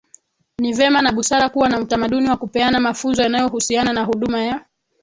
[0.57, 4.65] Ni vema na busara kuwa na utamaduni wa kupeana mafunzo yanayohusiana na huduma ya